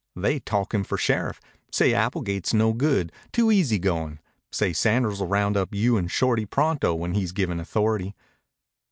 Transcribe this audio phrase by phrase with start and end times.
[0.15, 1.39] "They talk him for sheriff.
[1.71, 4.17] Say Applegate's no good too easy going.
[4.51, 8.15] Say Sanders'll round up you an' Shorty pronto when he's given authority."